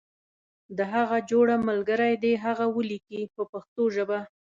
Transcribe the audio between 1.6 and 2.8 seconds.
ملګری دې هغه